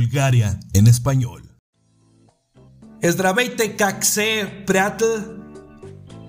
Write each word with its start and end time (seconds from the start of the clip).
Bulgaria 0.00 0.58
en 0.72 0.86
español. 0.86 1.42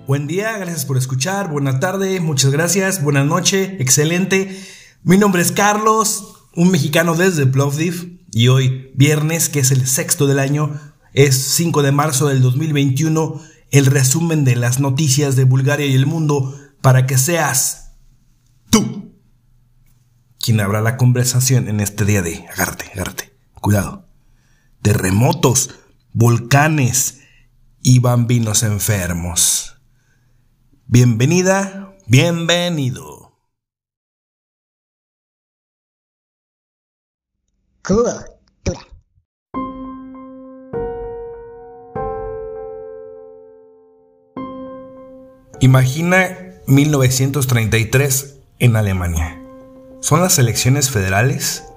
Buen 0.06 0.26
día, 0.26 0.58
gracias 0.58 0.84
por 0.84 0.98
escuchar. 0.98 1.50
Buena 1.50 1.80
tarde, 1.80 2.20
muchas 2.20 2.50
gracias. 2.50 3.02
Buena 3.02 3.24
noche, 3.24 3.78
excelente. 3.80 4.62
Mi 5.04 5.16
nombre 5.16 5.40
es 5.40 5.52
Carlos, 5.52 6.34
un 6.54 6.70
mexicano 6.70 7.14
desde 7.14 7.46
Plovdiv. 7.46 8.20
Y 8.30 8.48
hoy, 8.48 8.90
viernes, 8.94 9.48
que 9.48 9.60
es 9.60 9.70
el 9.70 9.86
sexto 9.86 10.26
del 10.26 10.38
año, 10.38 10.78
es 11.14 11.34
5 11.34 11.82
de 11.82 11.92
marzo 11.92 12.28
del 12.28 12.42
2021, 12.42 13.40
el 13.70 13.86
resumen 13.86 14.44
de 14.44 14.56
las 14.56 14.80
noticias 14.80 15.34
de 15.34 15.44
Bulgaria 15.44 15.86
y 15.86 15.94
el 15.94 16.04
mundo 16.04 16.54
para 16.82 17.06
que 17.06 17.16
seas 17.16 17.92
tú 18.68 19.14
quien 20.38 20.60
habrá 20.60 20.82
la 20.82 20.98
conversación 20.98 21.68
en 21.68 21.80
este 21.80 22.04
día 22.04 22.20
de 22.20 22.46
agárrate, 22.52 22.90
agárrate 22.92 23.31
cuidado. 23.62 24.06
Terremotos, 24.82 25.70
volcanes 26.12 27.20
y 27.80 28.00
bambinos 28.00 28.62
enfermos. 28.62 29.80
Bienvenida, 30.86 31.96
bienvenido. 32.06 33.38
Cultura. 37.82 38.26
Imagina 45.60 46.36
1933 46.66 48.40
en 48.58 48.76
Alemania. 48.76 49.40
Son 50.00 50.20
las 50.20 50.40
elecciones 50.40 50.90
federales 50.90 51.71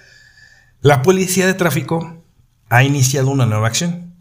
la 0.81 1.03
policía 1.03 1.47
de 1.47 1.55
tráfico 1.55 2.25
ha 2.69 2.83
iniciado 2.83 3.31
una 3.31 3.47
nueva 3.47 3.69
acción 3.69 4.15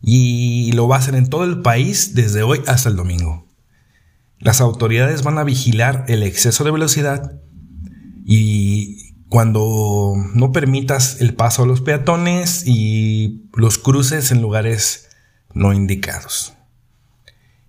y 0.00 0.72
lo 0.72 0.88
va 0.88 0.96
a 0.96 0.98
hacer 1.00 1.14
en 1.14 1.28
todo 1.28 1.44
el 1.44 1.60
país 1.60 2.14
desde 2.14 2.42
hoy 2.42 2.62
hasta 2.66 2.88
el 2.88 2.96
domingo. 2.96 3.46
Las 4.38 4.60
autoridades 4.60 5.22
van 5.22 5.38
a 5.38 5.44
vigilar 5.44 6.04
el 6.08 6.22
exceso 6.22 6.64
de 6.64 6.70
velocidad 6.70 7.32
y 8.24 8.97
cuando 9.28 10.14
no 10.34 10.52
permitas 10.52 11.20
el 11.20 11.34
paso 11.34 11.62
a 11.62 11.66
los 11.66 11.80
peatones 11.80 12.64
y 12.66 13.48
los 13.54 13.78
cruces 13.78 14.30
en 14.32 14.40
lugares 14.40 15.08
no 15.52 15.72
indicados. 15.72 16.54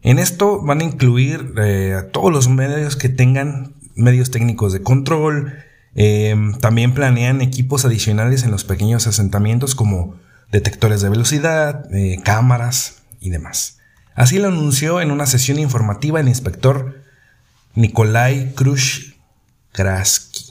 En 0.02 0.20
esto 0.20 0.62
van 0.62 0.80
a 0.80 0.86
incluir 0.86 1.54
eh, 1.58 1.94
a 1.94 2.12
todos 2.12 2.32
los 2.32 2.48
medios 2.48 2.96
que 2.96 3.10
tengan 3.10 3.76
medios 3.96 4.32
técnicos 4.32 4.72
de 4.72 4.82
control. 4.82 5.54
Eh, 5.96 6.36
también 6.62 6.94
planean 6.94 7.42
equipos 7.42 7.84
adicionales 7.84 8.44
en 8.44 8.52
los 8.52 8.64
pequeños 8.64 9.08
asentamientos 9.08 9.76
como 9.76 10.16
detectores 10.52 11.02
de 11.02 11.10
velocidad, 11.10 11.94
eh, 11.94 12.22
cámaras 12.24 13.04
y 13.20 13.30
demás. 13.30 13.80
Así 14.16 14.40
lo 14.40 14.48
anunció 14.48 15.02
en 15.02 15.12
una 15.12 15.26
sesión 15.26 15.60
informativa 15.60 16.20
el 16.20 16.30
inspector 16.30 17.02
Nikolai 17.76 18.54
Krush 18.54 19.14
Kraski. 19.74 20.49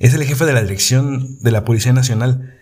Es 0.00 0.14
el 0.14 0.24
jefe 0.24 0.46
de 0.46 0.54
la 0.54 0.62
dirección 0.62 1.38
de 1.40 1.50
la 1.50 1.66
Policía 1.66 1.92
Nacional 1.92 2.58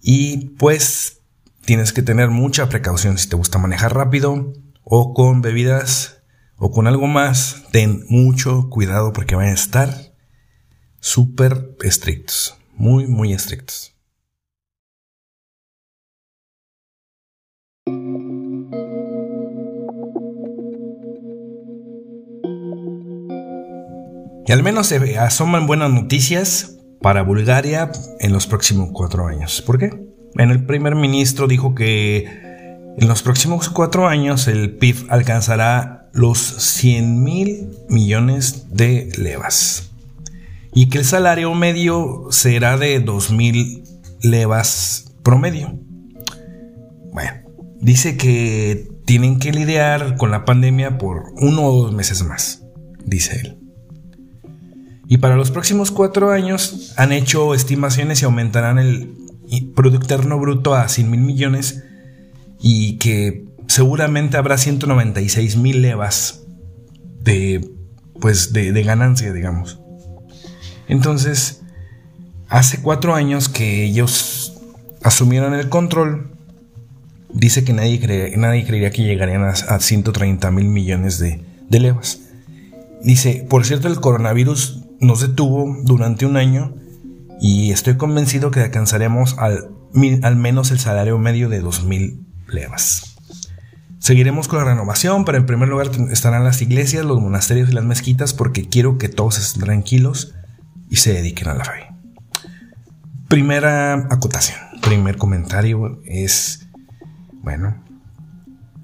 y 0.00 0.50
pues 0.50 1.20
tienes 1.64 1.92
que 1.92 2.02
tener 2.02 2.30
mucha 2.30 2.68
precaución 2.68 3.18
si 3.18 3.28
te 3.28 3.34
gusta 3.34 3.58
manejar 3.58 3.92
rápido 3.92 4.52
o 4.84 5.12
con 5.12 5.42
bebidas 5.42 6.22
o 6.56 6.70
con 6.70 6.86
algo 6.86 7.08
más. 7.08 7.64
Ten 7.72 8.04
mucho 8.08 8.70
cuidado 8.70 9.12
porque 9.12 9.34
van 9.34 9.46
a 9.46 9.52
estar 9.52 10.14
súper 11.00 11.76
estrictos, 11.82 12.56
muy, 12.76 13.08
muy 13.08 13.32
estrictos. 13.32 13.96
Y 24.50 24.52
al 24.52 24.64
menos 24.64 24.88
se 24.88 25.16
asoman 25.16 25.68
buenas 25.68 25.92
noticias 25.92 26.76
para 27.00 27.22
Bulgaria 27.22 27.92
en 28.18 28.32
los 28.32 28.48
próximos 28.48 28.90
cuatro 28.92 29.28
años. 29.28 29.62
¿Por 29.62 29.78
qué? 29.78 29.92
En 30.34 30.50
el 30.50 30.66
primer 30.66 30.96
ministro 30.96 31.46
dijo 31.46 31.76
que 31.76 32.24
en 32.98 33.06
los 33.06 33.22
próximos 33.22 33.68
cuatro 33.68 34.08
años 34.08 34.48
el 34.48 34.76
PIB 34.76 35.06
alcanzará 35.08 36.10
los 36.12 36.40
100 36.40 37.22
mil 37.22 37.68
millones 37.88 38.66
de 38.70 39.12
levas. 39.16 39.92
Y 40.74 40.88
que 40.88 40.98
el 40.98 41.04
salario 41.04 41.54
medio 41.54 42.26
será 42.30 42.76
de 42.76 42.98
2 42.98 43.30
mil 43.30 43.84
levas 44.20 45.14
promedio. 45.22 45.78
Bueno, 47.12 47.34
dice 47.80 48.16
que 48.16 48.88
tienen 49.04 49.38
que 49.38 49.52
lidiar 49.52 50.16
con 50.16 50.32
la 50.32 50.44
pandemia 50.44 50.98
por 50.98 51.34
uno 51.36 51.66
o 51.66 51.82
dos 51.84 51.92
meses 51.92 52.24
más, 52.24 52.64
dice 53.04 53.36
él. 53.44 53.59
Y 55.10 55.18
para 55.18 55.34
los 55.34 55.50
próximos 55.50 55.90
cuatro 55.90 56.30
años 56.30 56.94
han 56.96 57.10
hecho 57.10 57.52
estimaciones 57.52 58.22
y 58.22 58.26
aumentarán 58.26 58.78
el 58.78 59.12
Producto 59.74 60.04
Interno 60.04 60.38
Bruto 60.38 60.76
a 60.76 60.88
100 60.88 61.10
mil 61.10 61.18
millones 61.18 61.82
y 62.60 62.96
que 62.98 63.44
seguramente 63.66 64.36
habrá 64.36 64.56
196 64.56 65.56
mil 65.56 65.82
levas 65.82 66.42
de, 67.24 67.72
pues 68.20 68.52
de, 68.52 68.70
ganancia, 68.84 69.32
digamos. 69.32 69.80
Entonces, 70.86 71.62
hace 72.48 72.80
cuatro 72.80 73.16
años 73.16 73.48
que 73.48 73.82
ellos 73.82 74.60
asumieron 75.02 75.54
el 75.54 75.68
control, 75.68 76.36
dice 77.32 77.64
que 77.64 77.72
nadie, 77.72 78.34
nadie 78.36 78.64
creería 78.64 78.92
que 78.92 79.02
llegarían 79.02 79.42
a, 79.42 79.80
130 79.80 80.52
mil 80.52 80.68
millones 80.68 81.18
de, 81.18 81.42
de 81.68 81.80
levas. 81.80 82.20
Dice, 83.02 83.44
por 83.50 83.66
cierto, 83.66 83.88
el 83.88 83.98
coronavirus 83.98 84.84
nos 85.00 85.20
detuvo 85.20 85.76
durante 85.82 86.26
un 86.26 86.36
año 86.36 86.74
y 87.40 87.72
estoy 87.72 87.96
convencido 87.96 88.50
que 88.50 88.60
alcanzaremos 88.60 89.36
al, 89.38 89.70
al 90.22 90.36
menos 90.36 90.70
el 90.70 90.78
salario 90.78 91.18
medio 91.18 91.48
de 91.48 91.62
2.000 91.62 92.18
levas. 92.48 93.16
Seguiremos 93.98 94.48
con 94.48 94.58
la 94.58 94.64
renovación, 94.64 95.24
pero 95.24 95.38
en 95.38 95.46
primer 95.46 95.68
lugar 95.68 95.90
estarán 96.10 96.44
las 96.44 96.62
iglesias, 96.62 97.04
los 97.04 97.20
monasterios 97.20 97.70
y 97.70 97.72
las 97.72 97.84
mezquitas 97.84 98.32
porque 98.34 98.68
quiero 98.68 98.98
que 98.98 99.08
todos 99.08 99.38
estén 99.38 99.62
tranquilos 99.62 100.34
y 100.88 100.96
se 100.96 101.12
dediquen 101.12 101.48
a 101.48 101.54
la 101.54 101.64
fe. 101.64 101.86
Primera 103.28 103.94
acotación, 104.10 104.58
primer 104.82 105.16
comentario 105.16 106.00
es, 106.04 106.66
bueno, 107.42 107.84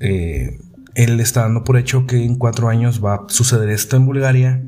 eh, 0.01 0.61
él 0.95 1.21
está 1.21 1.43
dando 1.43 1.65
por 1.65 1.77
hecho 1.77 2.07
que 2.07 2.25
en 2.25 2.37
cuatro 2.37 2.69
años 2.69 3.05
va 3.05 3.15
a 3.15 3.25
suceder 3.29 3.71
esto 3.71 3.97
en 3.97 4.07
Bulgaria 4.07 4.62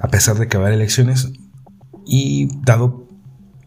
a 0.00 0.08
pesar 0.08 0.38
de 0.38 0.48
que 0.48 0.56
va 0.56 0.64
a 0.64 0.66
haber 0.68 0.78
elecciones. 0.78 1.32
Y 2.06 2.48
dado, 2.64 3.06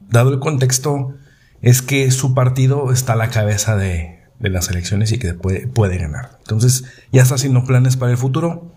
dado 0.10 0.33
el 0.33 0.39
contexto, 0.39 1.13
es 1.62 1.81
que 1.81 2.10
su 2.12 2.33
partido 2.33 2.92
está 2.92 3.13
a 3.13 3.18
la 3.18 3.30
cabeza 3.30 3.75
de, 3.75 4.19
las 4.39 4.69
elecciones 4.69 5.12
y 5.12 5.19
que 5.19 5.33
puede, 5.33 5.68
puede 5.68 5.98
ganar. 5.98 6.39
Entonces 6.39 6.86
ya 7.12 7.22
está 7.22 7.36
haciendo 7.36 7.63
planes 7.63 7.98
para 7.98 8.12
el 8.12 8.18
futuro 8.18 8.72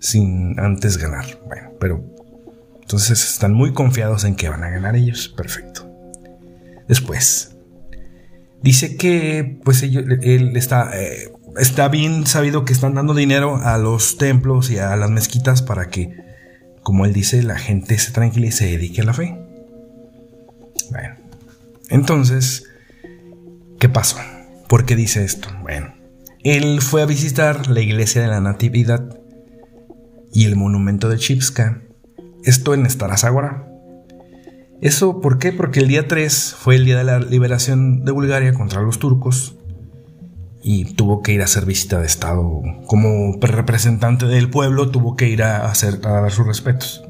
sin 0.00 0.58
antes 0.58 0.96
ganar. 0.96 1.26
Bueno, 1.46 1.70
pero 1.78 2.04
entonces 2.82 3.22
están 3.22 3.52
muy 3.52 3.72
confiados 3.72 4.24
en 4.24 4.34
que 4.34 4.48
van 4.48 4.64
a 4.64 4.70
ganar 4.70 4.96
ellos. 4.96 5.28
Perfecto. 5.28 5.88
Después, 6.88 7.56
dice 8.62 8.96
que 8.96 9.60
pues 9.64 9.82
él 9.84 10.56
está, 10.56 10.90
eh, 11.00 11.32
está 11.56 11.88
bien 11.88 12.26
sabido 12.26 12.64
que 12.64 12.72
están 12.72 12.94
dando 12.94 13.14
dinero 13.14 13.56
a 13.62 13.78
los 13.78 14.16
templos 14.16 14.70
y 14.70 14.78
a 14.78 14.96
las 14.96 15.10
mezquitas 15.10 15.62
para 15.62 15.88
que, 15.88 16.29
como 16.82 17.04
él 17.04 17.12
dice, 17.12 17.42
la 17.42 17.58
gente 17.58 17.98
se 17.98 18.12
tranquilice 18.12 18.64
y 18.64 18.68
se 18.68 18.76
dedique 18.76 19.00
a 19.00 19.04
la 19.04 19.14
fe. 19.14 19.38
Bueno, 20.90 21.16
entonces, 21.88 22.64
¿qué 23.78 23.88
pasó? 23.88 24.16
¿Por 24.68 24.86
qué 24.86 24.96
dice 24.96 25.24
esto? 25.24 25.48
Bueno, 25.62 25.94
él 26.42 26.80
fue 26.80 27.02
a 27.02 27.06
visitar 27.06 27.68
la 27.68 27.80
iglesia 27.80 28.22
de 28.22 28.28
la 28.28 28.40
Natividad 28.40 29.20
y 30.32 30.46
el 30.46 30.56
monumento 30.56 31.08
de 31.08 31.18
Chipska, 31.18 31.82
esto 32.44 32.74
en 32.74 32.88
Starazágora. 32.88 33.66
¿Eso 34.80 35.20
por 35.20 35.38
qué? 35.38 35.52
Porque 35.52 35.80
el 35.80 35.88
día 35.88 36.08
3 36.08 36.54
fue 36.58 36.76
el 36.76 36.86
día 36.86 36.96
de 36.96 37.04
la 37.04 37.18
liberación 37.18 38.04
de 38.04 38.12
Bulgaria 38.12 38.54
contra 38.54 38.80
los 38.80 38.98
turcos 38.98 39.59
y 40.62 40.94
tuvo 40.94 41.22
que 41.22 41.32
ir 41.32 41.40
a 41.40 41.44
hacer 41.44 41.64
visita 41.64 42.00
de 42.00 42.06
Estado. 42.06 42.62
Como 42.86 43.36
representante 43.40 44.26
del 44.26 44.50
pueblo 44.50 44.90
tuvo 44.90 45.16
que 45.16 45.28
ir 45.28 45.42
a, 45.42 45.66
hacer, 45.66 46.00
a 46.04 46.20
dar 46.20 46.30
sus 46.30 46.46
respetos. 46.46 47.02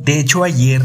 De 0.00 0.18
hecho, 0.18 0.42
ayer 0.42 0.82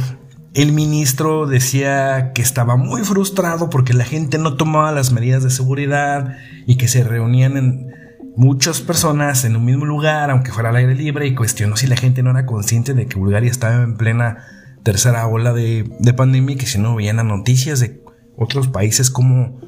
el 0.53 0.71
ministro 0.71 1.45
decía 1.45 2.31
que 2.33 2.41
estaba 2.41 2.75
muy 2.77 3.03
frustrado 3.03 3.69
porque 3.69 3.93
la 3.93 4.05
gente 4.05 4.37
no 4.37 4.55
tomaba 4.57 4.91
las 4.91 5.11
medidas 5.11 5.43
de 5.43 5.49
seguridad 5.49 6.37
y 6.65 6.77
que 6.77 6.87
se 6.87 7.03
reunían 7.03 7.57
en 7.57 7.87
muchas 8.35 8.81
personas 8.81 9.45
en 9.45 9.55
un 9.55 9.65
mismo 9.65 9.85
lugar, 9.85 10.29
aunque 10.29 10.51
fuera 10.51 10.69
al 10.69 10.75
aire 10.75 10.95
libre, 10.95 11.27
y 11.27 11.35
cuestionó 11.35 11.75
si 11.75 11.87
la 11.87 11.97
gente 11.97 12.23
no 12.23 12.29
era 12.29 12.45
consciente 12.45 12.93
de 12.93 13.07
que 13.07 13.17
Bulgaria 13.17 13.49
estaba 13.49 13.83
en 13.83 13.97
plena 13.97 14.45
tercera 14.83 15.27
ola 15.27 15.53
de, 15.53 15.89
pandemia 16.15 16.53
y 16.53 16.57
que 16.57 16.67
si 16.67 16.77
no 16.77 16.95
veían 16.95 17.17
las 17.17 17.25
noticias 17.25 17.79
de 17.79 18.01
otros 18.37 18.67
países 18.67 19.09
como 19.09 19.59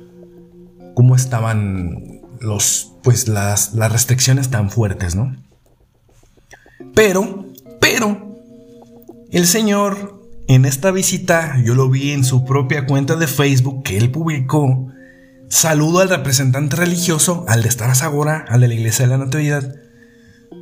cómo 0.99 1.15
estaban 1.15 2.19
los 2.41 2.91
pues 3.03 3.29
las, 3.29 3.73
las 3.73 3.89
restricciones 3.89 4.49
tan 4.49 4.69
fuertes, 4.69 5.15
¿no? 5.15 5.33
Pero, 6.93 7.45
pero, 7.79 8.35
el 9.31 9.47
señor 9.47 10.21
en 10.49 10.65
esta 10.65 10.91
visita 10.91 11.55
yo 11.63 11.73
lo 11.73 11.87
vi 11.87 12.11
en 12.11 12.25
su 12.25 12.43
propia 12.43 12.85
cuenta 12.85 13.15
de 13.15 13.27
Facebook 13.27 13.83
que 13.83 13.97
él 13.97 14.11
publicó. 14.11 14.91
Saludo 15.47 15.99
al 15.99 16.09
representante 16.09 16.75
religioso, 16.75 17.45
al 17.47 17.63
de 17.63 17.69
estar 17.69 17.95
Zagora, 17.95 18.43
al 18.49 18.59
de 18.59 18.67
la 18.67 18.73
iglesia 18.73 19.05
de 19.05 19.11
la 19.11 19.23
Natividad. 19.23 19.73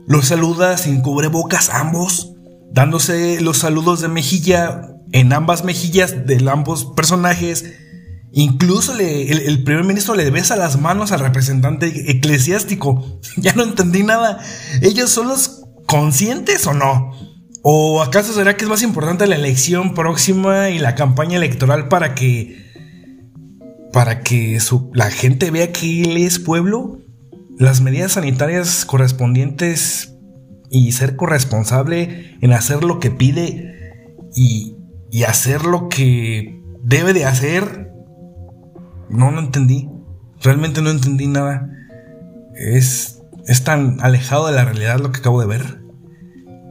Los 0.06 0.28
saluda 0.28 0.78
sin 0.78 1.01
cubrebocas 1.01 1.72
ambos, 1.72 2.36
dándose 2.72 3.42
los 3.42 3.57
saludos 3.57 4.01
de 4.01 4.07
mejilla 4.07 4.88
en 5.13 5.34
ambas 5.34 5.63
mejillas 5.63 6.28
de 6.28 6.48
ambos 6.48 6.86
personajes. 6.95 7.74
Incluso 8.33 8.94
el, 8.97 9.63
primer 9.63 9.83
ministro 9.83 10.13
le 10.13 10.29
besa 10.29 10.56
las 10.56 10.79
manos 10.79 11.12
al 11.12 11.21
representante 11.21 12.12
eclesiástico. 12.12 13.19
Ya 13.38 13.53
no 13.53 13.63
entendí 13.63 14.03
nada. 14.03 14.39
¿Ellos 14.81 15.09
son 15.12 15.27
los 15.27 15.63
conscientes 15.85 16.65
o 16.65 16.74
no? 16.74 17.12
¿O 17.62 18.01
acaso 18.01 18.33
será 18.33 18.57
que 18.57 18.65
es 18.65 18.69
más 18.69 18.81
importante 18.81 19.27
la 19.27 19.35
elección 19.35 19.94
próxima 19.94 20.69
y 20.69 20.79
la 20.79 20.95
campaña 20.95 21.38
electoral 21.38 21.88
para 21.88 22.15
que 22.15 22.65
para 23.94 24.21
que 24.21 24.59
la 24.94 25.09
gente 25.09 25.51
vea 25.51 25.71
que 25.71 26.03
él 26.03 26.18
es 26.18 26.39
pueblo? 26.39 27.00
Las 27.57 27.81
medidas 27.81 28.13
sanitarias 28.13 28.85
correspondientes 28.85 30.13
y 30.69 30.91
ser 30.91 31.15
corresponsable 31.15 32.38
en 32.41 32.53
hacer 32.53 32.83
lo 32.83 33.00
que 33.00 33.12
pide 33.12 33.74
y 34.35 35.24
hacer 35.24 35.65
lo 35.65 35.89
que 35.89 36.62
debe 36.83 37.13
de 37.13 37.25
hacer. 37.25 37.88
No, 39.09 39.31
no 39.31 39.39
entendí. 39.39 39.89
Realmente 40.42 40.81
no 40.81 40.89
entendí 40.89 41.27
nada. 41.27 41.69
Es, 42.56 43.21
es 43.45 43.63
tan 43.63 44.00
alejado 44.01 44.48
de 44.48 44.54
la 44.54 44.65
realidad 44.65 45.00
lo 45.00 45.12
que 45.12 45.19
acabo 45.19 45.42
de 45.42 45.48
ver 45.48 45.88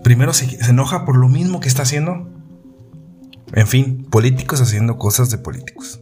primero 0.07 0.33
se, 0.33 0.57
enoja 0.71 1.05
por 1.05 1.17
lo 1.17 1.27
mismo 1.29 1.59
que 1.59 1.67
está 1.67 1.83
haciendo. 1.83 2.29
En 3.53 3.67
fin, 3.67 4.07
políticos 4.09 4.61
haciendo 4.61 4.99
cosas 4.99 5.31
de 5.31 5.39
políticos. 5.39 6.01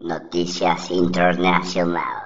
Noticias 0.00 0.90
internacionales. 0.90 2.21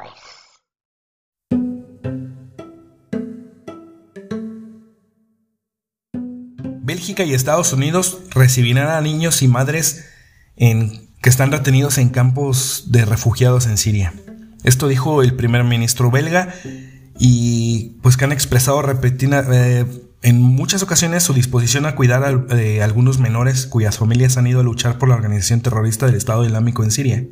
Y 7.24 7.34
Estados 7.34 7.72
Unidos 7.72 8.18
recibirán 8.30 8.88
a 8.88 9.00
niños 9.00 9.42
y 9.42 9.48
madres 9.48 10.04
que 10.56 11.30
están 11.30 11.52
retenidos 11.52 11.98
en 11.98 12.08
campos 12.08 12.84
de 12.88 13.04
refugiados 13.04 13.66
en 13.66 13.78
Siria. 13.78 14.12
Esto 14.64 14.88
dijo 14.88 15.22
el 15.22 15.34
primer 15.34 15.64
ministro 15.64 16.10
belga 16.10 16.54
y 17.18 17.96
pues 18.02 18.16
que 18.16 18.24
han 18.24 18.32
expresado 18.32 18.82
repetida, 18.82 19.44
eh, 19.50 19.86
en 20.22 20.42
muchas 20.42 20.82
ocasiones 20.82 21.22
su 21.22 21.34
disposición 21.34 21.86
a 21.86 21.94
cuidar 21.94 22.24
a 22.24 22.56
eh, 22.56 22.82
algunos 22.82 23.18
menores 23.18 23.66
cuyas 23.66 23.98
familias 23.98 24.36
han 24.36 24.46
ido 24.46 24.60
a 24.60 24.64
luchar 24.64 24.98
por 24.98 25.08
la 25.08 25.14
organización 25.14 25.60
terrorista 25.60 26.06
del 26.06 26.16
Estado 26.16 26.44
Islámico 26.44 26.84
en 26.84 26.90
Siria. 26.90 27.24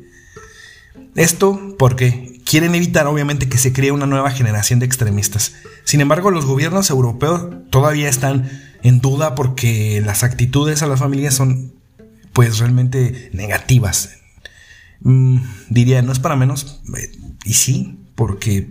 Esto 1.15 1.75
porque 1.77 2.41
quieren 2.45 2.75
evitar 2.75 3.07
obviamente 3.07 3.49
que 3.49 3.57
se 3.57 3.73
cree 3.73 3.91
una 3.91 4.05
nueva 4.05 4.31
generación 4.31 4.79
de 4.79 4.85
extremistas. 4.85 5.53
Sin 5.83 6.01
embargo, 6.01 6.31
los 6.31 6.45
gobiernos 6.45 6.89
europeos 6.89 7.47
todavía 7.69 8.09
están 8.09 8.49
en 8.85 9.01
duda 9.01 9.33
porque 9.33 9.99
las 10.05 10.23
actitudes 10.23 10.83
a 10.83 10.87
las 10.87 10.99
familias 10.99 11.33
son 11.33 11.73
pues 12.33 12.59
realmente 12.59 13.31
negativas. 13.33 14.17
Mm, 14.99 15.37
diría, 15.69 16.03
no 16.03 16.11
es 16.11 16.19
para 16.19 16.35
menos, 16.35 16.83
eh, 16.95 17.11
y 17.45 17.53
sí, 17.53 17.99
porque, 18.13 18.69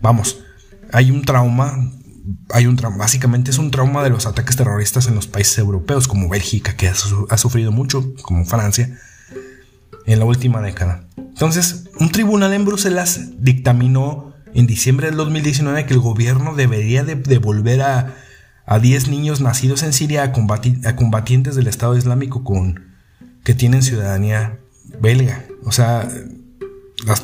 vamos, 0.00 0.40
hay 0.92 1.10
un 1.10 1.22
trauma, 1.26 1.92
hay 2.48 2.66
un 2.66 2.76
trauma, 2.76 2.96
básicamente 2.96 3.50
es 3.50 3.58
un 3.58 3.70
trauma 3.70 4.02
de 4.02 4.08
los 4.08 4.24
ataques 4.24 4.56
terroristas 4.56 5.08
en 5.08 5.14
los 5.14 5.26
países 5.26 5.58
europeos, 5.58 6.08
como 6.08 6.30
Bélgica, 6.30 6.74
que 6.74 6.88
ha, 6.88 7.36
sufrido 7.36 7.70
mucho, 7.70 8.14
como 8.22 8.46
Francia, 8.46 8.98
en 10.06 10.18
la 10.18 10.24
última 10.24 10.62
década. 10.62 11.06
Entonces, 11.18 11.84
un 11.98 12.10
tribunal 12.10 12.54
en 12.54 12.64
Bruselas 12.64 13.32
dictaminó 13.38 14.32
en 14.54 14.66
diciembre 14.66 15.08
del 15.08 15.16
2019 15.16 15.84
que 15.84 15.92
el 15.92 16.00
gobierno 16.00 16.54
debería 16.54 17.04
devolver 17.04 17.82
a, 17.82 18.14
a 18.70 18.78
10 18.78 19.08
niños 19.08 19.40
nacidos 19.40 19.82
en 19.82 19.92
Siria 19.92 20.22
a, 20.22 20.32
combatientes 20.32 21.56
del 21.56 21.66
Estado 21.66 21.96
Islámico 21.96 22.44
con, 22.44 22.84
que 23.42 23.52
tienen 23.52 23.82
ciudadanía 23.82 24.60
belga. 25.00 25.44
O 25.64 25.72
sea, 25.72 26.08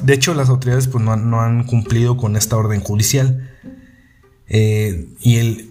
de 0.03 0.12
hecho 0.12 0.35
las 0.35 0.49
autoridades 0.49 0.88
pues, 0.88 1.05
no, 1.05 1.41
han 1.41 1.62
cumplido 1.62 2.17
con 2.17 2.35
esta 2.35 2.57
orden 2.57 2.81
judicial. 2.81 3.49
Eh, 4.49 5.07
y 5.21 5.37
el, 5.37 5.71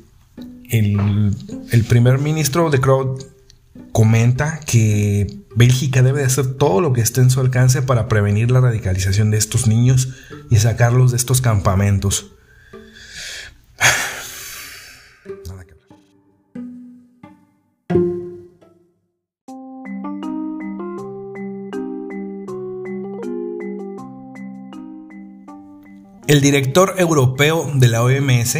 el, 0.70 1.84
primer 1.90 2.20
ministro 2.20 2.70
de 2.70 2.80
Crowd 2.80 3.22
comenta 3.92 4.62
que 4.66 5.42
Bélgica 5.58 6.02
debe 6.04 6.20
de 6.20 6.28
hacer 6.28 6.54
todo 6.54 6.80
lo 6.80 6.94
que 6.94 7.02
esté 7.02 7.20
en 7.20 7.30
su 7.30 7.42
alcance 7.42 7.82
para 7.82 8.08
prevenir 8.08 8.50
la 8.50 8.62
radicalización 8.62 9.30
de 9.30 9.40
estos 9.40 9.68
niños 9.68 10.08
y 10.50 10.56
sacarlos 10.56 11.12
de 11.12 11.18
estos 11.18 11.42
campamentos. 11.42 12.32
El 26.36 26.42
director 26.42 26.96
europeo 26.98 27.72
de 27.76 27.88
la 27.88 28.04
OMS 28.04 28.58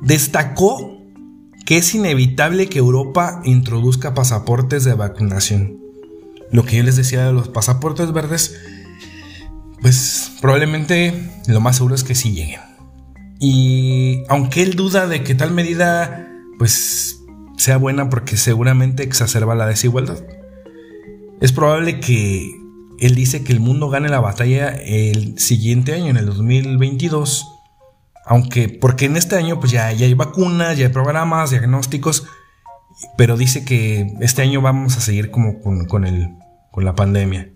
destacó 0.00 0.96
que 1.66 1.76
es 1.76 1.92
inevitable 1.92 2.68
que 2.68 2.78
Europa 2.78 3.42
introduzca 3.44 4.14
pasaportes 4.14 4.84
de 4.84 4.94
vacunación. 4.94 5.78
Lo 6.52 6.64
que 6.64 6.76
yo 6.76 6.84
les 6.84 6.94
decía 6.94 7.26
de 7.26 7.32
los 7.32 7.48
pasaportes 7.48 8.12
verdes, 8.12 8.56
pues 9.80 10.30
probablemente 10.40 11.30
lo 11.48 11.60
más 11.60 11.76
seguro 11.76 11.96
es 11.96 12.04
que 12.04 12.14
sí 12.14 12.30
lleguen. 12.30 12.60
Y 13.40 14.22
aunque 14.28 14.62
él 14.62 14.76
duda 14.76 15.08
de 15.08 15.24
que 15.24 15.34
tal 15.34 15.50
medida 15.50 16.28
pues 16.58 17.18
sea 17.56 17.76
buena 17.76 18.08
porque 18.08 18.36
seguramente 18.36 19.02
exacerba 19.02 19.56
la 19.56 19.66
desigualdad, 19.66 20.22
es 21.40 21.50
probable 21.50 21.98
que 21.98 22.52
él 22.98 23.14
dice 23.14 23.44
que 23.44 23.52
el 23.52 23.60
mundo 23.60 23.88
gane 23.88 24.08
la 24.08 24.20
batalla 24.20 24.68
el 24.68 25.38
siguiente 25.38 25.94
año, 25.94 26.06
en 26.06 26.16
el 26.16 26.26
2022. 26.26 27.46
Aunque, 28.26 28.68
porque 28.68 29.06
en 29.06 29.16
este 29.16 29.36
año 29.36 29.58
pues 29.60 29.72
ya, 29.72 29.92
ya 29.92 30.06
hay 30.06 30.14
vacunas, 30.14 30.76
ya 30.76 30.86
hay 30.86 30.92
programas, 30.92 31.50
diagnósticos. 31.50 32.26
pero 33.16 33.36
dice 33.36 33.64
que 33.64 34.12
este 34.20 34.42
año 34.42 34.60
vamos 34.60 34.96
a 34.96 35.00
seguir 35.00 35.30
como 35.30 35.60
con, 35.60 35.86
con, 35.86 36.04
el, 36.06 36.28
con 36.70 36.84
la 36.84 36.94
pandemia. 36.94 37.50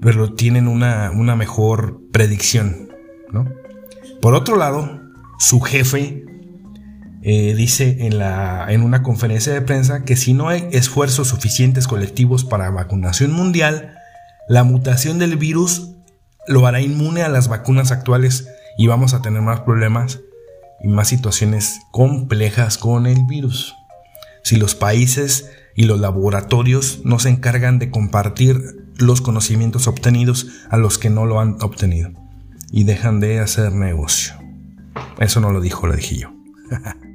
Pero 0.00 0.32
tienen 0.34 0.68
una, 0.68 1.10
una 1.10 1.36
mejor 1.36 2.00
predicción, 2.12 2.88
¿no? 3.30 3.46
Por 4.20 4.34
otro 4.34 4.56
lado, 4.56 5.00
su 5.38 5.60
jefe 5.60 6.24
eh, 7.22 7.54
dice 7.54 7.98
en, 8.00 8.18
la, 8.18 8.66
en 8.68 8.82
una 8.82 9.02
conferencia 9.02 9.52
de 9.52 9.62
prensa 9.62 10.04
que 10.04 10.16
si 10.16 10.32
no 10.32 10.48
hay 10.48 10.68
esfuerzos 10.72 11.28
suficientes 11.28 11.86
colectivos 11.86 12.44
para 12.44 12.70
vacunación 12.70 13.32
mundial, 13.32 13.96
la 14.48 14.64
mutación 14.64 15.18
del 15.18 15.36
virus 15.36 15.90
lo 16.46 16.66
hará 16.66 16.80
inmune 16.80 17.22
a 17.22 17.28
las 17.28 17.48
vacunas 17.48 17.92
actuales 17.92 18.48
y 18.76 18.86
vamos 18.86 19.14
a 19.14 19.22
tener 19.22 19.42
más 19.42 19.60
problemas 19.60 20.20
y 20.82 20.88
más 20.88 21.08
situaciones 21.08 21.80
complejas 21.92 22.78
con 22.78 23.06
el 23.06 23.24
virus. 23.26 23.74
Si 24.42 24.56
los 24.56 24.74
países 24.74 25.50
y 25.76 25.84
los 25.84 26.00
laboratorios 26.00 27.00
no 27.04 27.18
se 27.18 27.28
encargan 27.28 27.78
de 27.78 27.90
compartir 27.90 28.60
los 28.96 29.20
conocimientos 29.20 29.86
obtenidos 29.86 30.48
a 30.68 30.76
los 30.76 30.98
que 30.98 31.10
no 31.10 31.26
lo 31.26 31.40
han 31.40 31.58
obtenido 31.62 32.10
y 32.70 32.84
dejan 32.84 33.20
de 33.20 33.38
hacer 33.38 33.72
negocio. 33.72 34.34
Eso 35.18 35.40
no 35.40 35.52
lo 35.52 35.60
dijo, 35.60 35.86
lo 35.86 35.94
dije 35.94 36.16
yo. 36.16 36.32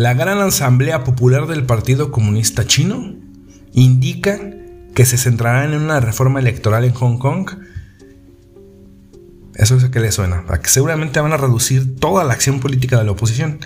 La 0.00 0.14
Gran 0.14 0.40
Asamblea 0.40 1.04
Popular 1.04 1.46
del 1.46 1.66
Partido 1.66 2.10
Comunista 2.10 2.66
Chino 2.66 3.16
indica 3.74 4.40
que 4.94 5.04
se 5.04 5.18
centrarán 5.18 5.74
en 5.74 5.82
una 5.82 6.00
reforma 6.00 6.40
electoral 6.40 6.86
en 6.86 6.94
Hong 6.94 7.18
Kong. 7.18 7.50
Eso 9.56 9.76
es 9.76 9.84
que 9.90 10.00
le 10.00 10.10
suena, 10.10 10.46
a 10.48 10.58
seguramente 10.62 11.20
van 11.20 11.34
a 11.34 11.36
reducir 11.36 11.96
toda 11.96 12.24
la 12.24 12.32
acción 12.32 12.60
política 12.60 12.96
de 12.96 13.04
la 13.04 13.10
oposición. 13.10 13.58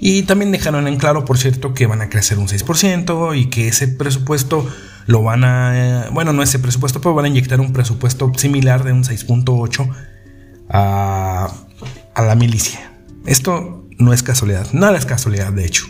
Y 0.00 0.22
también 0.22 0.52
dejaron 0.52 0.88
en 0.88 0.96
claro, 0.96 1.26
por 1.26 1.36
cierto, 1.36 1.74
que 1.74 1.86
van 1.86 2.00
a 2.00 2.08
crecer 2.08 2.38
un 2.38 2.48
6% 2.48 3.38
y 3.38 3.50
que 3.50 3.68
ese 3.68 3.86
presupuesto 3.86 4.66
lo 5.06 5.22
van 5.22 5.44
a, 5.44 6.08
bueno, 6.12 6.32
no 6.32 6.42
ese 6.42 6.60
presupuesto, 6.60 7.02
pero 7.02 7.14
van 7.14 7.26
a 7.26 7.28
inyectar 7.28 7.60
un 7.60 7.74
presupuesto 7.74 8.32
similar 8.38 8.84
de 8.84 8.92
un 8.92 9.04
6.8 9.04 9.94
a, 10.70 11.52
a 12.14 12.22
la 12.22 12.34
milicia. 12.36 12.90
Esto 13.26 13.83
no 13.98 14.12
es 14.12 14.22
casualidad, 14.22 14.72
nada 14.72 14.98
es 14.98 15.06
casualidad 15.06 15.52
de 15.52 15.64
hecho. 15.64 15.86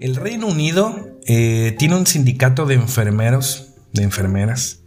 El 0.00 0.16
Reino 0.16 0.48
Unido 0.48 1.18
eh, 1.26 1.76
tiene 1.78 1.96
un 1.96 2.06
sindicato 2.06 2.66
de 2.66 2.74
enfermeros, 2.74 3.74
de 3.92 4.02
enfermeras, 4.02 4.80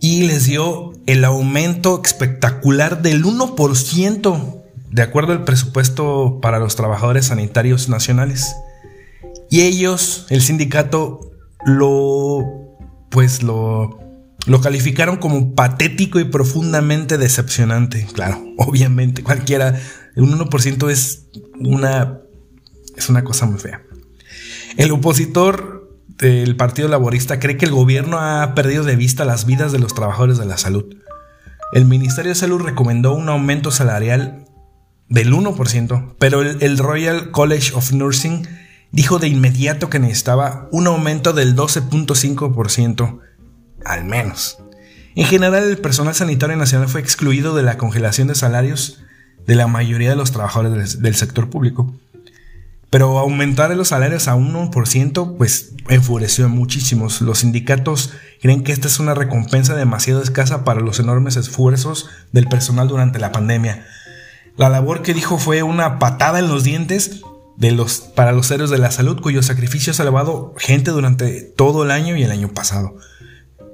y 0.00 0.26
les 0.26 0.44
dio 0.44 0.92
el 1.06 1.24
aumento 1.24 2.02
espectacular 2.04 3.00
del 3.00 3.24
1% 3.24 4.62
de 4.90 5.02
acuerdo 5.02 5.32
al 5.32 5.44
presupuesto 5.44 6.38
para 6.40 6.58
los 6.58 6.76
trabajadores 6.76 7.26
sanitarios 7.26 7.88
nacionales. 7.88 8.54
Y 9.50 9.62
ellos, 9.62 10.26
el 10.30 10.42
sindicato, 10.42 11.32
lo, 11.66 12.78
pues 13.10 13.42
lo, 13.42 13.98
lo 14.46 14.60
calificaron 14.60 15.16
como 15.16 15.54
patético 15.54 16.20
y 16.20 16.24
profundamente 16.24 17.18
decepcionante. 17.18 18.06
Claro, 18.14 18.42
obviamente, 18.56 19.22
cualquiera, 19.22 19.78
un 20.14 20.38
1% 20.38 20.90
es 20.90 21.26
una, 21.58 22.20
es 22.96 23.10
una 23.10 23.24
cosa 23.24 23.46
muy 23.46 23.58
fea. 23.58 23.82
El 24.76 24.92
opositor 24.92 25.98
del 26.06 26.56
Partido 26.56 26.88
Laborista 26.88 27.40
cree 27.40 27.56
que 27.56 27.66
el 27.66 27.72
gobierno 27.72 28.18
ha 28.18 28.54
perdido 28.54 28.84
de 28.84 28.96
vista 28.96 29.24
las 29.24 29.44
vidas 29.44 29.72
de 29.72 29.80
los 29.80 29.92
trabajadores 29.92 30.38
de 30.38 30.46
la 30.46 30.56
salud. 30.58 30.84
El 31.72 31.84
Ministerio 31.84 32.30
de 32.30 32.36
Salud 32.36 32.60
recomendó 32.60 33.12
un 33.12 33.28
aumento 33.28 33.72
salarial 33.72 34.44
del 35.08 35.32
1%, 35.32 36.14
pero 36.18 36.42
el, 36.42 36.62
el 36.62 36.78
Royal 36.78 37.32
College 37.32 37.72
of 37.74 37.92
Nursing 37.92 38.46
dijo 38.96 39.18
de 39.18 39.28
inmediato 39.28 39.90
que 39.90 39.98
necesitaba 39.98 40.68
un 40.72 40.86
aumento 40.86 41.34
del 41.34 41.54
12.5%, 41.54 43.20
al 43.84 44.04
menos. 44.06 44.56
En 45.14 45.26
general, 45.26 45.64
el 45.64 45.76
personal 45.76 46.14
sanitario 46.14 46.56
nacional 46.56 46.88
fue 46.88 47.02
excluido 47.02 47.54
de 47.54 47.62
la 47.62 47.76
congelación 47.76 48.26
de 48.28 48.34
salarios 48.34 49.02
de 49.46 49.54
la 49.54 49.66
mayoría 49.66 50.08
de 50.08 50.16
los 50.16 50.32
trabajadores 50.32 51.02
del 51.02 51.14
sector 51.14 51.50
público. 51.50 51.94
Pero 52.88 53.18
aumentar 53.18 53.70
los 53.76 53.88
salarios 53.88 54.28
a 54.28 54.36
1% 54.36 55.36
pues 55.36 55.74
enfureció 55.90 56.46
a 56.46 56.48
muchísimos. 56.48 57.20
Los 57.20 57.40
sindicatos 57.40 58.14
creen 58.40 58.64
que 58.64 58.72
esta 58.72 58.88
es 58.88 58.98
una 58.98 59.12
recompensa 59.14 59.74
demasiado 59.74 60.22
escasa 60.22 60.64
para 60.64 60.80
los 60.80 61.00
enormes 61.00 61.36
esfuerzos 61.36 62.08
del 62.32 62.48
personal 62.48 62.88
durante 62.88 63.18
la 63.18 63.30
pandemia. 63.30 63.86
La 64.56 64.70
labor 64.70 65.02
que 65.02 65.12
dijo 65.12 65.36
fue 65.36 65.62
una 65.62 65.98
patada 65.98 66.38
en 66.38 66.48
los 66.48 66.64
dientes 66.64 67.20
los, 67.58 68.00
para 68.00 68.32
los 68.32 68.50
héroes 68.50 68.70
de 68.70 68.78
la 68.78 68.90
salud 68.90 69.20
cuyo 69.20 69.42
sacrificio 69.42 69.90
ha 69.90 69.94
salvado 69.94 70.54
gente 70.58 70.90
durante 70.90 71.42
todo 71.42 71.84
el 71.84 71.90
año 71.90 72.16
y 72.16 72.22
el 72.22 72.30
año 72.30 72.48
pasado. 72.48 72.96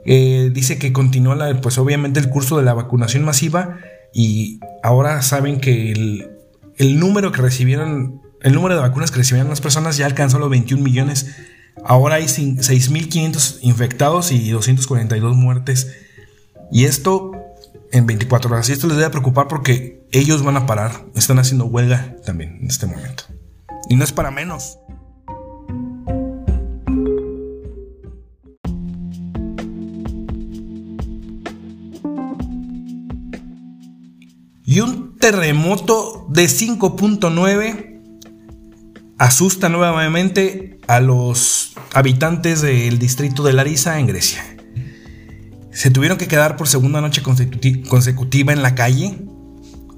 Eh, 0.04 0.50
dice 0.52 0.78
que 0.78 0.92
continúa 0.92 1.36
pues 1.60 1.78
obviamente 1.78 2.18
el 2.18 2.28
curso 2.28 2.56
de 2.58 2.64
la 2.64 2.74
vacunación 2.74 3.24
masiva 3.24 3.78
y 4.12 4.60
ahora 4.82 5.22
saben 5.22 5.60
que 5.60 5.92
el, 5.92 6.30
el 6.76 6.98
número 6.98 7.32
que 7.32 7.42
recibieron, 7.42 8.20
el 8.40 8.52
número 8.52 8.74
de 8.74 8.80
vacunas 8.82 9.10
que 9.10 9.18
recibieron 9.18 9.50
las 9.50 9.60
personas 9.60 9.96
ya 9.96 10.06
alcanzó 10.06 10.38
los 10.38 10.50
21 10.50 10.82
millones. 10.82 11.26
Ahora 11.84 12.16
hay 12.16 12.24
6.500 12.24 13.58
infectados 13.62 14.32
y 14.32 14.50
242 14.50 15.36
muertes. 15.36 15.92
Y 16.70 16.84
esto 16.84 17.32
en 17.92 18.06
24 18.06 18.50
horas. 18.50 18.68
Y 18.68 18.72
esto 18.72 18.88
les 18.88 18.96
debe 18.96 19.10
preocupar 19.10 19.48
porque 19.48 20.02
ellos 20.10 20.42
van 20.42 20.56
a 20.56 20.66
parar. 20.66 21.04
Están 21.14 21.38
haciendo 21.38 21.66
huelga 21.66 22.16
también 22.24 22.58
en 22.60 22.66
este 22.66 22.86
momento. 22.86 23.24
Y 23.92 23.96
no 23.96 24.04
es 24.04 24.12
para 24.12 24.30
menos. 24.30 24.78
Y 34.64 34.80
un 34.80 35.18
terremoto 35.18 36.26
de 36.30 36.46
5.9 36.46 38.00
asusta 39.18 39.68
nuevamente 39.68 40.80
a 40.88 41.00
los 41.00 41.74
habitantes 41.92 42.62
del 42.62 42.98
distrito 42.98 43.42
de 43.42 43.52
Larissa 43.52 43.98
en 43.98 44.06
Grecia. 44.06 44.42
Se 45.70 45.90
tuvieron 45.90 46.16
que 46.16 46.28
quedar 46.28 46.56
por 46.56 46.66
segunda 46.66 47.02
noche 47.02 47.22
consecutiva 47.22 48.54
en 48.54 48.62
la 48.62 48.74
calle 48.74 49.18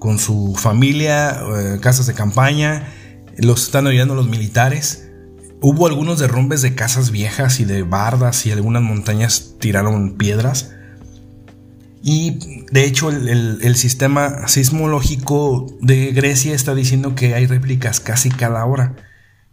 con 0.00 0.18
su 0.18 0.56
familia, 0.56 1.40
eh, 1.56 1.78
casas 1.80 2.06
de 2.06 2.14
campaña, 2.14 2.88
los 3.38 3.64
están 3.64 3.86
ayudando 3.86 4.14
los 4.14 4.28
militares. 4.28 5.08
Hubo 5.60 5.86
algunos 5.86 6.18
derrumbes 6.18 6.62
de 6.62 6.74
casas 6.74 7.10
viejas 7.10 7.60
y 7.60 7.64
de 7.64 7.82
bardas 7.82 8.44
y 8.46 8.52
algunas 8.52 8.82
montañas 8.82 9.54
tiraron 9.58 10.16
piedras. 10.16 10.72
Y 12.02 12.66
de 12.70 12.84
hecho 12.84 13.08
el, 13.08 13.76
sistema 13.76 14.46
sismológico 14.46 15.66
de 15.80 16.12
Grecia 16.12 16.54
está 16.54 16.74
diciendo 16.74 17.14
que 17.14 17.34
hay 17.34 17.46
réplicas 17.46 17.98
casi 17.98 18.28
cada 18.28 18.62
hora 18.66 18.94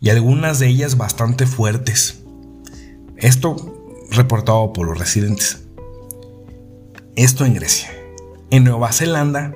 y 0.02 0.10
algunas 0.10 0.60
de 0.60 0.68
ellas 0.68 0.98
bastante 0.98 1.48
fuertes. 1.48 2.24
Esto 3.16 3.96
reportado 4.12 4.74
por 4.74 4.86
los 4.86 5.00
residentes. 5.00 5.64
Esto 7.16 7.46
en 7.46 7.54
Grecia. 7.54 7.90
En 8.50 8.66
Nueva 8.66 8.92
Zelanda 8.92 9.54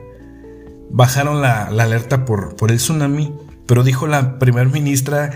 bajaron 0.89 1.41
la, 1.41 1.65
alerta 1.65 2.23
por, 2.23 2.55
por 2.55 2.71
el 2.71 2.77
tsunami 2.77 3.33
pero 3.67 3.83
dijo 3.83 4.07
la 4.07 4.39
primer 4.39 4.67
ministra 4.67 5.31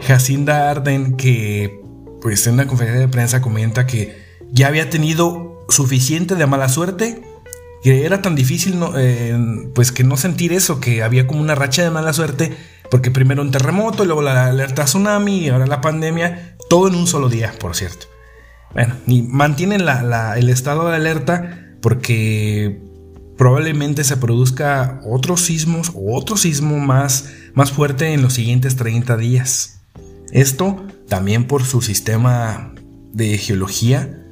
Jacinda 0.00 0.70
Arden 0.70 1.16
que, 1.16 1.80
pues 2.20 2.46
en 2.46 2.54
una 2.54 2.66
conferencia 2.66 3.00
de 3.00 3.08
prensa 3.08 3.40
comenta 3.40 3.86
que 3.86 4.16
ya 4.50 4.68
había 4.68 4.90
tenido 4.90 5.66
suficiente 5.68 6.34
de 6.34 6.46
mala 6.46 6.68
suerte, 6.68 7.22
que 7.82 8.04
era 8.04 8.22
tan 8.22 8.34
difícil 8.34 8.78
eh, 8.96 9.36
pues 9.74 9.92
que 9.92 10.04
no 10.04 10.16
sentir 10.16 10.52
eso, 10.52 10.80
que 10.80 11.02
había 11.02 11.26
como 11.26 11.40
una 11.40 11.54
racha 11.54 11.82
de 11.82 11.90
mala 11.90 12.12
suerte, 12.12 12.56
porque 12.90 13.10
primero 13.10 13.42
un 13.42 13.50
terremoto, 13.50 14.04
luego 14.04 14.22
la 14.22 14.46
alerta 14.46 14.84
tsunami 14.84 15.38
y 15.38 15.48
ahora 15.48 15.66
la 15.66 15.80
pandemia, 15.80 16.56
todo 16.68 16.88
en 16.88 16.94
un 16.94 17.06
solo 17.06 17.28
día, 17.28 17.54
por 17.60 17.76
cierto. 17.76 18.06
Bueno, 18.72 18.96
y 19.06 19.22
mantienen 19.22 19.82
el 19.88 20.48
estado 20.48 20.88
de 20.88 20.96
alerta 20.96 21.76
porque 21.80 22.80
probablemente 23.38 24.02
se 24.02 24.16
produzca 24.16 25.00
otros 25.06 25.42
sismos 25.42 25.92
o 25.94 26.14
otro 26.16 26.36
sismo 26.36 26.78
más, 26.78 27.30
más 27.54 27.70
fuerte 27.70 28.12
en 28.12 28.20
los 28.20 28.34
siguientes 28.34 28.76
30 28.76 29.16
días. 29.16 29.80
Esto 30.32 30.84
también 31.08 31.46
por 31.46 31.64
su 31.64 31.80
sistema 31.80 32.74
de 33.12 33.38
geología 33.38 34.22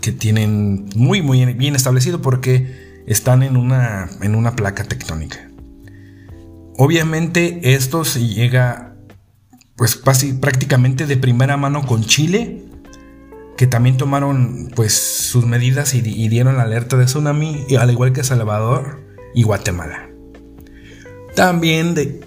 que 0.00 0.12
tienen 0.12 0.86
muy 0.94 1.20
muy 1.20 1.44
bien 1.54 1.74
establecido 1.74 2.22
porque 2.22 3.02
están 3.06 3.42
en 3.42 3.56
una, 3.56 4.08
en 4.22 4.34
una 4.34 4.54
placa 4.56 4.84
tectónica. 4.84 5.50
obviamente 6.78 7.74
esto 7.74 8.04
se 8.04 8.26
llega 8.26 8.94
pues 9.76 9.96
prácticamente 9.96 11.06
de 11.06 11.16
primera 11.16 11.56
mano 11.56 11.84
con 11.84 12.04
Chile, 12.04 12.64
que 13.56 13.66
también 13.66 13.96
tomaron 13.96 14.70
pues 14.74 14.92
sus 14.94 15.46
medidas 15.46 15.94
y, 15.94 16.00
dieron 16.00 16.56
la 16.56 16.64
alerta 16.64 16.96
de 16.96 17.06
tsunami, 17.06 17.64
al 17.78 17.90
igual 17.90 18.12
que 18.12 18.22
Salvador 18.22 19.02
y 19.34 19.42
Guatemala. 19.42 20.10
También 21.34 21.94
de, 21.94 22.20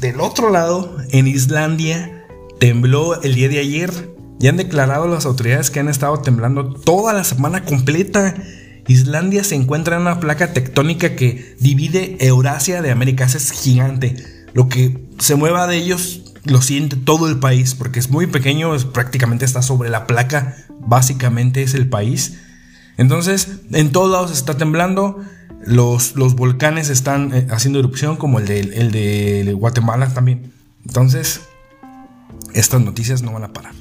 del 0.00 0.20
otro 0.20 0.50
lado, 0.50 0.96
en 1.10 1.26
Islandia, 1.26 2.26
tembló 2.58 3.20
el 3.22 3.34
día 3.34 3.48
de 3.48 3.58
ayer. 3.58 4.12
Ya 4.38 4.50
han 4.50 4.56
declarado 4.56 5.06
las 5.06 5.24
autoridades 5.24 5.70
que 5.70 5.80
han 5.80 5.88
estado 5.88 6.20
temblando 6.20 6.74
toda 6.74 7.12
la 7.12 7.24
semana 7.24 7.64
completa. 7.64 8.34
Islandia 8.88 9.44
se 9.44 9.54
encuentra 9.54 9.96
en 9.96 10.02
una 10.02 10.18
placa 10.18 10.52
tectónica 10.52 11.14
que 11.14 11.54
divide 11.60 12.16
Eurasia 12.20 12.82
de 12.82 12.90
América. 12.90 13.24
Es 13.24 13.52
gigante. 13.52 14.16
Lo 14.52 14.68
que 14.68 15.06
se 15.18 15.36
mueva 15.36 15.68
de 15.68 15.76
ellos 15.76 16.31
lo 16.44 16.60
siente 16.62 16.96
todo 16.96 17.28
el 17.28 17.38
país 17.38 17.74
porque 17.74 17.98
es 17.98 18.10
muy 18.10 18.26
pequeño, 18.26 18.76
prácticamente 18.92 19.44
está 19.44 19.62
sobre 19.62 19.90
la 19.90 20.06
placa, 20.06 20.56
básicamente 20.80 21.62
es 21.62 21.74
el 21.74 21.88
país. 21.88 22.38
Entonces, 22.96 23.60
en 23.72 23.92
todos 23.92 24.10
lados 24.10 24.32
está 24.32 24.56
temblando. 24.56 25.20
Los, 25.64 26.16
los 26.16 26.34
volcanes 26.34 26.88
están 26.88 27.32
eh, 27.32 27.46
haciendo 27.50 27.78
erupción, 27.78 28.16
como 28.16 28.40
el 28.40 28.46
de, 28.46 28.60
el 28.60 28.90
de 28.90 29.52
Guatemala 29.52 30.12
también. 30.12 30.52
Entonces, 30.84 31.42
estas 32.52 32.80
noticias 32.80 33.22
no 33.22 33.32
van 33.32 33.44
a 33.44 33.52
parar. 33.52 33.72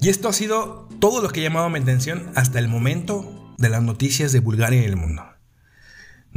Y 0.00 0.08
esto 0.08 0.28
ha 0.28 0.32
sido 0.32 0.88
todo 1.00 1.20
lo 1.20 1.28
que 1.28 1.42
llamado 1.42 1.68
mi 1.70 1.80
atención 1.80 2.30
hasta 2.34 2.58
el 2.58 2.68
momento 2.68 3.54
de 3.58 3.68
las 3.68 3.82
noticias 3.82 4.32
de 4.32 4.40
Bulgaria 4.40 4.80
y 4.80 4.84
el 4.84 4.96
mundo. 4.96 5.22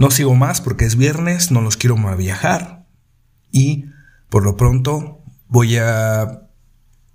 No 0.01 0.09
sigo 0.09 0.33
más 0.33 0.61
porque 0.61 0.85
es 0.85 0.95
viernes, 0.95 1.51
no 1.51 1.61
los 1.61 1.77
quiero 1.77 1.95
más 1.95 2.17
viajar 2.17 2.87
y 3.51 3.85
por 4.29 4.43
lo 4.43 4.57
pronto 4.57 5.21
voy 5.47 5.77
a 5.77 6.47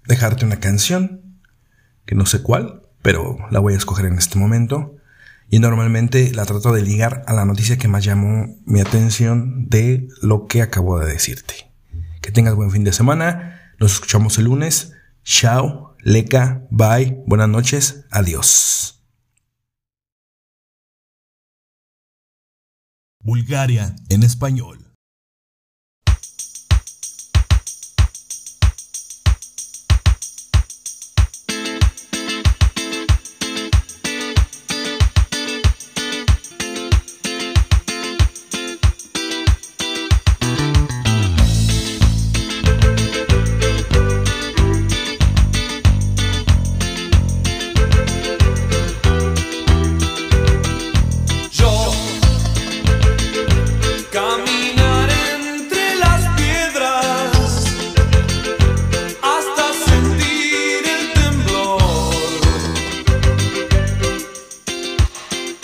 dejarte 0.06 0.44
una 0.44 0.60
canción 0.60 1.40
que 2.04 2.14
no 2.14 2.26
sé 2.26 2.44
cuál, 2.44 2.82
pero 3.02 3.38
la 3.50 3.58
voy 3.58 3.74
a 3.74 3.76
escoger 3.76 4.06
en 4.06 4.18
este 4.18 4.38
momento 4.38 4.94
y 5.50 5.58
normalmente 5.58 6.30
la 6.32 6.44
trato 6.44 6.72
de 6.72 6.82
ligar 6.82 7.24
a 7.26 7.32
la 7.32 7.44
noticia 7.44 7.76
que 7.76 7.88
más 7.88 8.04
llamó 8.04 8.54
mi 8.66 8.80
atención 8.80 9.68
de 9.68 10.06
lo 10.22 10.46
que 10.46 10.62
acabo 10.62 11.00
de 11.00 11.12
decirte. 11.12 11.72
Que 12.20 12.30
tengas 12.30 12.54
buen 12.54 12.70
fin 12.70 12.84
de 12.84 12.92
semana, 12.92 13.72
nos 13.80 13.94
escuchamos 13.94 14.38
el 14.38 14.44
lunes. 14.44 14.92
Chao. 15.24 15.96
Leca, 16.04 16.62
bye, 16.70 17.20
buenas 17.26 17.48
noches, 17.48 18.04
adiós. 18.12 18.95
Bulgaria 23.26 23.96
en 24.08 24.22
español. 24.22 24.85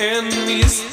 Con 0.03 0.92